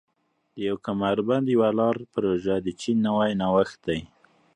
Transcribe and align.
د 0.53 0.55
یو 0.67 0.75
کمربند 0.87 1.45
یوه 1.55 1.69
لار 1.79 1.95
پروژه 2.13 2.55
د 2.61 2.67
چین 2.81 2.97
نوی 3.07 3.31
نوښت 3.41 3.77
دی. 3.87 3.99